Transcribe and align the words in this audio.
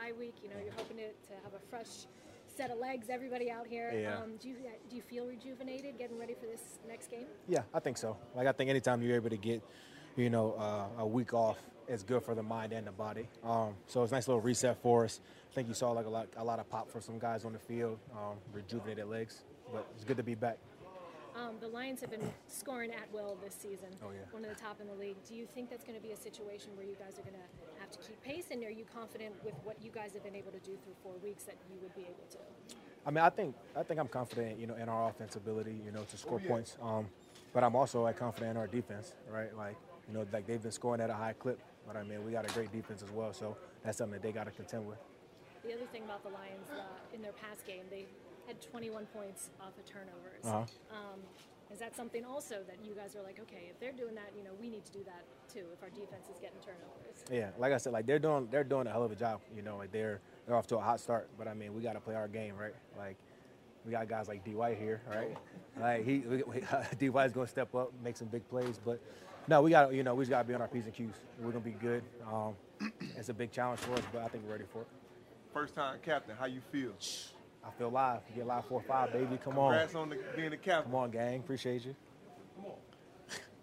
bye 0.00 0.12
week. 0.18 0.36
You 0.42 0.48
know, 0.48 0.56
you're 0.62 0.74
hoping 0.76 0.96
to, 0.96 1.02
to 1.04 1.34
have 1.44 1.54
a 1.54 1.60
fresh 1.68 2.06
set 2.46 2.70
of 2.70 2.78
legs. 2.78 3.08
Everybody 3.10 3.50
out 3.50 3.66
here. 3.66 3.92
Yeah. 3.92 4.18
Um, 4.18 4.36
do 4.40 4.48
you 4.48 4.56
do 4.88 4.96
you 4.96 5.02
feel 5.02 5.26
rejuvenated 5.26 5.98
getting 5.98 6.18
ready 6.18 6.34
for 6.34 6.46
this 6.46 6.78
next 6.88 7.10
game? 7.10 7.26
Yeah, 7.48 7.62
I 7.74 7.80
think 7.80 7.98
so. 7.98 8.16
Like 8.34 8.46
I 8.46 8.52
think 8.52 8.70
anytime 8.70 9.02
you're 9.02 9.16
able 9.16 9.30
to 9.30 9.36
get, 9.36 9.62
you 10.16 10.30
know, 10.30 10.52
uh, 10.52 11.02
a 11.02 11.06
week 11.06 11.34
off, 11.34 11.58
it's 11.88 12.02
good 12.02 12.22
for 12.22 12.34
the 12.34 12.42
mind 12.42 12.72
and 12.72 12.86
the 12.86 12.92
body. 12.92 13.28
Um, 13.44 13.74
so 13.86 14.02
it's 14.02 14.12
a 14.12 14.14
nice 14.14 14.28
little 14.28 14.40
reset 14.40 14.80
for 14.82 15.04
us. 15.04 15.20
I 15.50 15.54
think 15.54 15.68
you 15.68 15.74
saw 15.74 15.90
like 15.90 16.06
a 16.06 16.10
lot, 16.10 16.28
a 16.36 16.44
lot 16.44 16.58
of 16.60 16.70
pop 16.70 16.90
for 16.90 17.00
some 17.00 17.18
guys 17.18 17.44
on 17.44 17.52
the 17.52 17.58
field, 17.58 17.98
um, 18.12 18.36
rejuvenated 18.52 19.06
legs. 19.06 19.42
But 19.72 19.86
it's 19.94 20.04
good 20.04 20.16
to 20.16 20.22
be 20.22 20.34
back. 20.34 20.58
Um, 21.40 21.56
the 21.58 21.68
Lions 21.68 22.00
have 22.02 22.10
been 22.10 22.30
scoring 22.48 22.90
at 22.90 23.10
will 23.12 23.38
this 23.42 23.54
season. 23.54 23.88
Oh, 24.02 24.10
yeah. 24.12 24.20
One 24.30 24.44
of 24.44 24.50
the 24.50 24.60
top 24.60 24.78
in 24.80 24.86
the 24.86 24.94
league. 24.94 25.16
Do 25.26 25.34
you 25.34 25.46
think 25.54 25.70
that's 25.70 25.84
going 25.84 25.96
to 25.96 26.02
be 26.02 26.12
a 26.12 26.16
situation 26.16 26.68
where 26.76 26.84
you 26.84 26.96
guys 27.00 27.18
are 27.18 27.22
going 27.22 27.36
to 27.36 27.80
have 27.80 27.90
to 27.92 27.98
keep 27.98 28.22
pace? 28.22 28.46
And 28.50 28.62
are 28.64 28.70
you 28.70 28.84
confident 28.92 29.34
with 29.42 29.54
what 29.64 29.76
you 29.82 29.90
guys 29.90 30.12
have 30.12 30.22
been 30.22 30.36
able 30.36 30.52
to 30.52 30.58
do 30.58 30.76
through 30.84 30.94
four 31.02 31.14
weeks 31.24 31.44
that 31.44 31.56
you 31.72 31.78
would 31.80 31.94
be 31.94 32.02
able 32.02 32.26
to? 32.32 32.38
I 33.06 33.10
mean, 33.10 33.24
I 33.24 33.30
think 33.30 33.54
I 33.74 33.82
think 33.82 33.98
I'm 33.98 34.08
confident, 34.08 34.60
you 34.60 34.66
know, 34.66 34.74
in 34.74 34.88
our 34.90 35.08
offense 35.08 35.36
ability, 35.36 35.80
you 35.84 35.92
know, 35.92 36.02
to 36.02 36.16
score 36.18 36.38
points. 36.40 36.76
Um, 36.82 37.06
but 37.54 37.64
I'm 37.64 37.74
also 37.74 38.02
like 38.02 38.18
confident 38.18 38.50
in 38.52 38.56
our 38.58 38.66
defense, 38.66 39.14
right? 39.30 39.56
Like, 39.56 39.76
you 40.06 40.14
know, 40.14 40.26
like 40.32 40.46
they've 40.46 40.62
been 40.62 40.72
scoring 40.72 41.00
at 41.00 41.08
a 41.08 41.14
high 41.14 41.32
clip. 41.32 41.58
But 41.86 41.96
I 41.96 42.02
mean, 42.02 42.22
we 42.24 42.32
got 42.32 42.48
a 42.48 42.52
great 42.52 42.70
defense 42.70 43.02
as 43.02 43.10
well, 43.10 43.32
so 43.32 43.56
that's 43.82 43.96
something 43.96 44.12
that 44.12 44.22
they 44.22 44.32
got 44.32 44.44
to 44.44 44.50
contend 44.50 44.86
with. 44.86 44.98
The 45.64 45.74
other 45.74 45.86
thing 45.92 46.04
about 46.04 46.22
the 46.22 46.30
Lions 46.30 46.68
uh, 46.72 47.14
in 47.14 47.22
their 47.22 47.32
past 47.32 47.66
game, 47.66 47.84
they 47.90 48.06
had 48.46 48.60
21 48.62 49.06
points 49.06 49.50
off 49.60 49.76
of 49.78 49.84
turnovers. 49.84 50.44
Uh-huh. 50.44 50.64
Um, 50.90 51.20
is 51.72 51.78
that 51.78 51.96
something 51.96 52.24
also 52.24 52.56
that 52.66 52.78
you 52.84 52.94
guys 52.94 53.14
are 53.14 53.22
like, 53.22 53.38
okay, 53.40 53.70
if 53.70 53.78
they're 53.78 53.92
doing 53.92 54.14
that, 54.16 54.32
you 54.36 54.42
know, 54.42 54.50
we 54.60 54.68
need 54.68 54.84
to 54.86 54.92
do 54.92 55.04
that 55.04 55.22
too. 55.52 55.64
If 55.72 55.82
our 55.82 55.90
defense 55.90 56.26
is 56.32 56.40
getting 56.40 56.58
turnovers. 56.60 57.24
Yeah, 57.30 57.50
like 57.58 57.72
I 57.72 57.76
said, 57.76 57.92
like 57.92 58.06
they're 58.06 58.18
doing 58.18 58.48
they're 58.50 58.64
doing 58.64 58.88
a 58.88 58.90
hell 58.90 59.04
of 59.04 59.12
a 59.12 59.16
job. 59.16 59.40
You 59.54 59.62
know, 59.62 59.76
like 59.76 59.92
they're 59.92 60.20
they're 60.46 60.56
off 60.56 60.66
to 60.68 60.78
a 60.78 60.80
hot 60.80 60.98
start, 60.98 61.28
but 61.38 61.46
I 61.46 61.54
mean, 61.54 61.74
we 61.74 61.82
got 61.82 61.92
to 61.92 62.00
play 62.00 62.16
our 62.16 62.26
game, 62.26 62.56
right? 62.56 62.74
Like 62.98 63.16
we 63.84 63.92
got 63.92 64.08
guys 64.08 64.26
like 64.26 64.44
D 64.44 64.54
White 64.54 64.78
here, 64.78 65.00
right? 65.08 65.36
like 65.80 66.04
he, 66.04 66.18
we, 66.18 66.42
we, 66.42 66.62
D 66.98 67.08
White's 67.08 67.32
gonna 67.32 67.46
step 67.46 67.72
up, 67.76 67.92
make 68.02 68.16
some 68.16 68.28
big 68.28 68.48
plays, 68.48 68.80
but 68.84 69.00
no, 69.46 69.62
we 69.62 69.70
got 69.70 69.94
you 69.94 70.02
know 70.02 70.14
we 70.14 70.24
just 70.24 70.30
got 70.30 70.42
to 70.42 70.48
be 70.48 70.54
on 70.54 70.60
our 70.60 70.68
p's 70.68 70.86
and 70.86 70.94
q's. 70.94 71.14
We're 71.40 71.52
gonna 71.52 71.64
be 71.64 71.70
good. 71.70 72.02
Um, 72.30 72.54
it's 73.16 73.28
a 73.28 73.34
big 73.34 73.52
challenge 73.52 73.80
for 73.80 73.92
us, 73.92 74.02
but 74.12 74.22
I 74.22 74.28
think 74.28 74.44
we're 74.44 74.52
ready 74.52 74.64
for 74.72 74.82
it. 74.82 74.88
First 75.52 75.74
time 75.74 75.98
captain, 76.02 76.36
how 76.38 76.46
you 76.46 76.60
feel? 76.70 76.92
I 77.64 77.70
feel 77.70 77.90
live. 77.90 78.20
You 78.30 78.36
get 78.36 78.46
live 78.46 78.64
four 78.66 78.80
or 78.80 78.84
five, 78.84 79.12
baby. 79.12 79.38
Come 79.42 79.54
Congrats 79.54 79.94
on, 79.94 80.08
Congrats 80.10 80.26
on 80.26 80.32
the, 80.34 80.36
being 80.36 80.50
the 80.50 80.56
captain. 80.56 80.92
come 80.92 81.00
on, 81.00 81.10
gang. 81.10 81.40
Appreciate 81.40 81.84
you. 81.84 81.94
Come 82.56 82.66
on. 82.66 82.72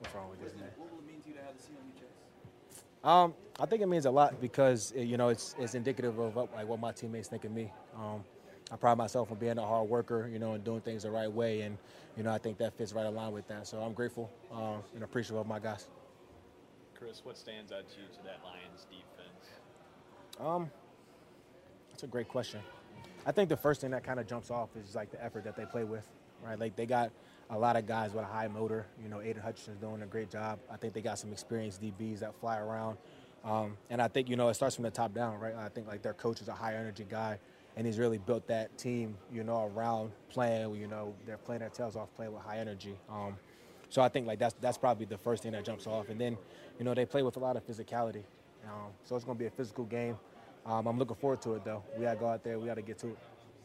What's 0.00 0.14
wrong 0.14 0.28
with 0.30 0.40
this 0.42 0.54
man? 0.54 0.68
What 0.76 0.90
will 0.92 0.98
it 0.98 1.06
mean 1.06 1.20
to 1.22 1.28
you 1.28 1.34
to 1.36 1.40
have 1.42 1.56
the 1.56 1.62
C 1.62 1.68
on 1.80 1.86
your 1.86 1.94
chest? 2.02 2.84
Um, 3.04 3.34
I 3.60 3.66
think 3.66 3.82
it 3.82 3.86
means 3.86 4.04
a 4.04 4.10
lot 4.10 4.40
because 4.40 4.92
uh, 4.96 5.00
you 5.00 5.16
know 5.16 5.28
it's 5.28 5.54
it's 5.58 5.74
indicative 5.74 6.18
of 6.18 6.34
what, 6.34 6.52
like 6.54 6.66
what 6.66 6.80
my 6.80 6.92
teammates 6.92 7.28
think 7.28 7.44
of 7.44 7.52
me. 7.52 7.72
Um, 7.96 8.24
I 8.70 8.76
pride 8.76 8.98
myself 8.98 9.30
on 9.30 9.38
being 9.38 9.56
a 9.58 9.64
hard 9.64 9.88
worker, 9.88 10.28
you 10.30 10.40
know, 10.40 10.54
and 10.54 10.64
doing 10.64 10.80
things 10.80 11.04
the 11.04 11.10
right 11.10 11.30
way, 11.30 11.60
and 11.60 11.78
you 12.16 12.24
know 12.24 12.32
I 12.32 12.38
think 12.38 12.58
that 12.58 12.76
fits 12.76 12.92
right 12.92 13.06
along 13.06 13.32
with 13.32 13.46
that. 13.48 13.66
So 13.68 13.78
I'm 13.80 13.92
grateful 13.92 14.28
um, 14.52 14.82
and 14.94 15.04
appreciative 15.04 15.38
of 15.38 15.46
my 15.46 15.60
guys. 15.60 15.86
Chris, 16.98 17.20
what 17.24 17.38
stands 17.38 17.70
out 17.70 17.88
to 17.88 18.00
you 18.00 18.06
to 18.08 18.22
that 18.24 18.40
Lions 18.44 18.86
defense? 18.90 19.50
Um, 20.40 20.70
that's 21.96 22.02
a 22.02 22.06
great 22.06 22.28
question. 22.28 22.60
I 23.24 23.32
think 23.32 23.48
the 23.48 23.56
first 23.56 23.80
thing 23.80 23.90
that 23.92 24.04
kind 24.04 24.20
of 24.20 24.26
jumps 24.26 24.50
off 24.50 24.68
is 24.76 24.94
like 24.94 25.10
the 25.10 25.24
effort 25.24 25.44
that 25.44 25.56
they 25.56 25.64
play 25.64 25.82
with, 25.82 26.06
right? 26.44 26.60
Like 26.60 26.76
they 26.76 26.84
got 26.84 27.10
a 27.48 27.58
lot 27.58 27.74
of 27.74 27.86
guys 27.86 28.12
with 28.12 28.22
a 28.22 28.26
high 28.26 28.48
motor. 28.48 28.84
You 29.02 29.08
know, 29.08 29.22
Aidan 29.22 29.42
Hutchinson's 29.42 29.80
doing 29.80 30.02
a 30.02 30.06
great 30.06 30.30
job. 30.30 30.58
I 30.70 30.76
think 30.76 30.92
they 30.92 31.00
got 31.00 31.18
some 31.18 31.32
experienced 31.32 31.80
DBs 31.80 32.18
that 32.18 32.38
fly 32.38 32.58
around. 32.58 32.98
Um, 33.46 33.78
and 33.88 34.02
I 34.02 34.08
think, 34.08 34.28
you 34.28 34.36
know, 34.36 34.50
it 34.50 34.54
starts 34.54 34.74
from 34.74 34.82
the 34.82 34.90
top 34.90 35.14
down, 35.14 35.40
right? 35.40 35.54
I 35.54 35.70
think 35.70 35.88
like 35.88 36.02
their 36.02 36.12
coach 36.12 36.42
is 36.42 36.48
a 36.48 36.52
high 36.52 36.74
energy 36.74 37.06
guy 37.08 37.38
and 37.78 37.86
he's 37.86 37.98
really 37.98 38.18
built 38.18 38.46
that 38.48 38.76
team, 38.76 39.16
you 39.32 39.42
know, 39.42 39.72
around 39.74 40.12
playing, 40.28 40.74
you 40.74 40.86
know, 40.86 41.14
they're 41.24 41.38
playing 41.38 41.60
their 41.60 41.70
tails 41.70 41.96
off, 41.96 42.08
playing 42.14 42.34
with 42.34 42.42
high 42.42 42.58
energy. 42.58 42.98
Um, 43.10 43.38
so 43.88 44.02
I 44.02 44.10
think 44.10 44.26
like 44.26 44.38
that's 44.38 44.54
that's 44.60 44.76
probably 44.76 45.06
the 45.06 45.16
first 45.16 45.44
thing 45.44 45.52
that 45.52 45.64
jumps 45.64 45.86
off. 45.86 46.10
And 46.10 46.20
then, 46.20 46.36
you 46.78 46.84
know, 46.84 46.92
they 46.92 47.06
play 47.06 47.22
with 47.22 47.36
a 47.36 47.40
lot 47.40 47.56
of 47.56 47.66
physicality. 47.66 48.24
Um, 48.66 48.90
so 49.02 49.16
it's 49.16 49.24
going 49.24 49.38
to 49.38 49.42
be 49.42 49.46
a 49.46 49.50
physical 49.50 49.86
game. 49.86 50.18
Um, 50.66 50.86
I'm 50.86 50.98
looking 50.98 51.16
forward 51.16 51.40
to 51.42 51.54
it, 51.54 51.64
though. 51.64 51.82
We 51.96 52.04
got 52.04 52.14
to 52.14 52.18
go 52.18 52.28
out 52.28 52.42
there. 52.42 52.58
We 52.58 52.66
got 52.66 52.74
to 52.74 52.82
get 52.82 52.98
to 52.98 53.08
it. 53.08 53.18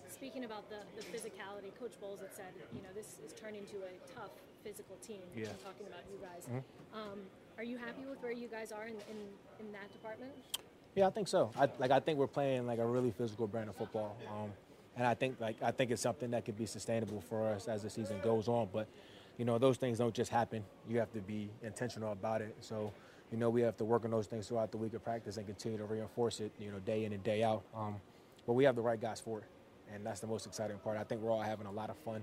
Speaking 0.07 0.43
about 0.45 0.69
the, 0.69 0.77
the 0.95 1.05
physicality, 1.07 1.73
Coach 1.79 1.93
Bowles 1.99 2.19
had 2.19 2.33
said, 2.35 2.53
you 2.75 2.81
know, 2.81 2.89
this 2.93 3.17
is 3.25 3.33
turning 3.33 3.65
to 3.65 3.77
a 3.77 4.13
tough 4.13 4.29
physical 4.63 4.95
team. 4.97 5.21
Yeah. 5.35 5.47
I'm 5.49 5.55
talking 5.65 5.87
about 5.87 6.03
you 6.11 6.19
guys. 6.21 6.47
Um, 6.93 7.19
are 7.57 7.63
you 7.63 7.77
happy 7.77 8.05
with 8.07 8.21
where 8.21 8.31
you 8.31 8.47
guys 8.47 8.71
are 8.71 8.85
in, 8.85 8.95
in, 9.09 9.17
in 9.59 9.71
that 9.71 9.91
department? 9.91 10.31
Yeah, 10.95 11.07
I 11.07 11.09
think 11.09 11.27
so. 11.27 11.51
I, 11.57 11.69
like 11.79 11.91
I 11.91 11.99
think 11.99 12.19
we're 12.19 12.27
playing 12.27 12.67
like 12.67 12.79
a 12.79 12.85
really 12.85 13.11
physical 13.11 13.47
brand 13.47 13.69
of 13.69 13.75
football, 13.77 14.17
um, 14.29 14.51
and 14.97 15.07
I 15.07 15.13
think 15.13 15.39
like 15.39 15.55
I 15.63 15.71
think 15.71 15.89
it's 15.89 16.01
something 16.01 16.31
that 16.31 16.43
could 16.43 16.57
be 16.57 16.65
sustainable 16.65 17.21
for 17.21 17.47
us 17.47 17.69
as 17.69 17.83
the 17.83 17.89
season 17.89 18.17
goes 18.21 18.49
on. 18.49 18.67
But 18.73 18.87
you 19.41 19.45
know, 19.45 19.57
those 19.57 19.77
things 19.77 19.97
don't 19.97 20.13
just 20.13 20.29
happen. 20.29 20.63
You 20.87 20.99
have 20.99 21.11
to 21.13 21.19
be 21.19 21.49
intentional 21.63 22.11
about 22.11 22.41
it. 22.41 22.55
So 22.59 22.93
you 23.31 23.39
know, 23.39 23.49
we 23.49 23.61
have 23.61 23.75
to 23.77 23.83
work 23.83 24.05
on 24.05 24.11
those 24.11 24.27
things 24.27 24.47
throughout 24.47 24.69
the 24.69 24.77
week 24.77 24.93
of 24.93 25.03
practice 25.03 25.37
and 25.37 25.47
continue 25.47 25.79
to 25.79 25.85
reinforce 25.85 26.41
it. 26.41 26.51
You 26.59 26.71
know, 26.71 26.77
day 26.77 27.05
in 27.05 27.13
and 27.13 27.23
day 27.23 27.41
out. 27.41 27.63
Um, 27.75 27.95
but 28.45 28.53
we 28.53 28.65
have 28.65 28.75
the 28.75 28.83
right 28.83 29.01
guys 29.01 29.19
for 29.19 29.39
it, 29.39 29.45
and 29.91 30.05
that's 30.05 30.19
the 30.19 30.27
most 30.27 30.45
exciting 30.45 30.77
part. 30.77 30.95
I 30.95 31.03
think 31.03 31.21
we're 31.21 31.31
all 31.31 31.41
having 31.41 31.65
a 31.65 31.71
lot 31.71 31.89
of 31.89 31.97
fun. 32.05 32.21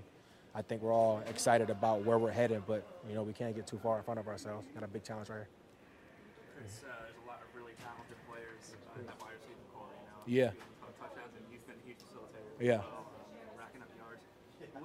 I 0.55 0.61
think 0.61 0.81
we're 0.81 0.93
all 0.93 1.21
excited 1.27 1.69
about 1.69 2.05
where 2.05 2.17
we're 2.17 2.31
headed, 2.31 2.63
but 2.65 2.87
you 3.09 3.15
know, 3.15 3.23
we 3.23 3.33
can't 3.33 3.53
get 3.53 3.67
too 3.67 3.79
far 3.83 3.97
in 3.97 4.03
front 4.05 4.21
of 4.21 4.29
ourselves. 4.29 4.65
Got 4.73 4.83
a 4.83 4.87
big 4.87 5.03
challenge 5.03 5.27
right 5.27 5.43
here. 5.43 5.49
Uh, 5.49 6.63
there's 6.63 7.19
a 7.19 7.27
lot 7.27 7.43
of 7.43 7.51
really 7.51 7.75
talented 7.83 8.15
players 8.31 8.79
uh, 8.95 8.99
in 8.99 9.05
that 9.07 9.19
wide 9.19 9.35
receiver 9.35 9.59
corps 9.75 9.91
right 9.91 10.07
now. 10.07 10.23
Yeah. 10.25 10.55
Uh, 10.79 10.87
touchdowns, 10.95 11.35
and 11.35 11.43
you've 11.51 11.67
been 11.67 11.75
a 11.75 11.85
huge 11.85 11.99
facilitator. 11.99 12.63
Yeah. 12.63 12.79
well, 12.79 13.03
um, 13.03 13.59
racking 13.59 13.83
up 13.83 13.91
yards. 13.99 14.23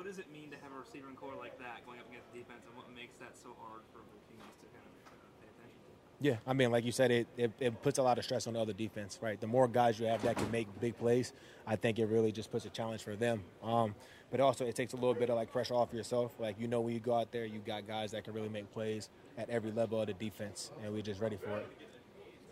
What 0.05 0.11
does 0.11 0.19
it 0.19 0.31
mean 0.31 0.51
to 0.51 0.57
have 0.57 0.71
a 0.71 0.79
receiving 0.79 1.17
corps 1.17 1.33
like 1.39 1.59
that 1.61 1.81
going 1.87 1.99
up 1.99 2.07
against 2.11 2.31
the 2.31 2.39
defense, 2.39 2.61
and 2.69 2.77
what 2.77 2.85
makes 2.95 3.17
that 3.21 3.33
so 3.43 3.57
hard 3.59 3.81
for 3.91 4.05
the 4.05 4.21
teammates 4.29 4.61
to 4.61 4.69
kind 4.69 4.85
of 4.85 4.93
uh, 5.09 5.17
pay 5.41 5.49
attention 5.49 5.81
to? 5.81 5.93
Yeah, 6.21 6.37
I 6.47 6.53
mean, 6.53 6.71
like 6.71 6.85
you 6.85 6.93
said, 6.93 7.11
it, 7.11 7.27
it, 7.39 7.53
it 7.59 7.83
puts 7.83 7.97
a 7.97 8.03
lot 8.03 8.19
of 8.19 8.25
stress 8.25 8.47
on 8.47 8.53
the 8.53 8.61
other 8.61 8.75
defense, 8.75 9.19
right? 9.23 9.41
The 9.41 9.47
more 9.47 9.67
guys 9.67 9.99
you 9.99 10.05
have 10.05 10.21
that 10.21 10.37
can 10.37 10.51
make 10.51 10.69
big 10.79 10.99
plays, 10.99 11.33
I 11.67 11.77
think 11.77 11.99
it 11.99 12.05
really 12.05 12.33
just 12.33 12.53
puts 12.53 12.67
a 12.67 12.69
challenge 12.69 13.03
for 13.03 13.17
them. 13.17 13.45
Um, 13.63 13.95
but 14.31 14.41
also, 14.41 14.67
it 14.67 14.77
takes 14.77 14.93
a 14.93 14.97
little 14.97 15.15
bit 15.15 15.31
of 15.31 15.37
like 15.37 15.51
pressure 15.51 15.73
off 15.73 15.95
yourself. 15.95 16.35
Like 16.39 16.61
you 16.61 16.69
know, 16.69 16.83
when 16.83 16.93
you 16.93 17.01
go 17.01 17.15
out 17.15 17.33
there, 17.33 17.47
you 17.47 17.61
got 17.61 17.87
guys 17.87 18.11
that 18.11 18.25
can 18.25 18.35
really 18.35 18.51
make 18.51 18.71
plays 18.75 19.09
at 19.39 19.49
every 19.49 19.71
level 19.71 20.03
of 20.03 20.09
the 20.09 20.13
defense, 20.13 20.71
and 20.83 20.93
we're 20.93 21.01
just 21.01 21.23
ready 21.23 21.39
for 21.39 21.49
it. 21.49 21.67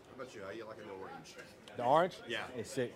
How 0.09 0.23
about 0.23 0.35
you? 0.35 0.41
How 0.43 0.53
you 0.53 0.65
liking 0.67 0.85
the 0.87 0.95
orange? 0.95 1.35
The 1.77 1.85
orange, 1.85 2.15
Yeah. 2.27 2.45
it's 2.57 2.71
sick. 2.71 2.95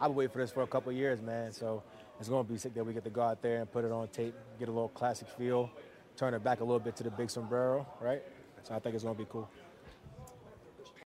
I've 0.00 0.08
been 0.08 0.16
waiting 0.16 0.32
for 0.32 0.38
this 0.38 0.50
for 0.50 0.62
a 0.62 0.66
couple 0.66 0.88
of 0.92 0.96
years, 0.96 1.20
man. 1.20 1.52
So 1.52 1.82
it's 2.18 2.28
going 2.28 2.44
to 2.44 2.52
be 2.52 2.58
sick 2.58 2.74
that 2.74 2.84
we 2.84 2.92
get 2.92 3.04
to 3.04 3.10
go 3.10 3.22
out 3.22 3.42
there 3.42 3.60
and 3.60 3.70
put 3.70 3.84
it 3.84 3.92
on 3.92 4.08
tape, 4.08 4.34
get 4.58 4.68
a 4.68 4.72
little 4.72 4.88
classic 4.88 5.28
feel, 5.28 5.70
turn 6.16 6.34
it 6.34 6.42
back 6.42 6.60
a 6.60 6.64
little 6.64 6.80
bit 6.80 6.96
to 6.96 7.04
the 7.04 7.10
big 7.10 7.30
sombrero, 7.30 7.86
right? 8.00 8.22
So 8.64 8.74
I 8.74 8.78
think 8.80 8.94
it's 8.94 9.04
going 9.04 9.16
to 9.16 9.22
be 9.22 9.28
cool. 9.30 9.48